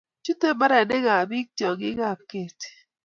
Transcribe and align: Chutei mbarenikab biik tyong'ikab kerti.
Chutei 0.23 0.53
mbarenikab 0.55 1.25
biik 1.29 1.47
tyong'ikab 1.57 2.19
kerti. 2.29 2.69